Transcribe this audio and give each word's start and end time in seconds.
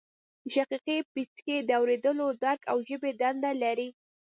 د 0.45 0.45
شقیقې 0.55 0.97
پیڅکی 1.13 1.57
د 1.63 1.69
اوریدلو 1.79 2.27
درک 2.43 2.61
او 2.71 2.77
ژبې 2.87 3.11
دنده 3.21 3.51
لري 3.63 3.89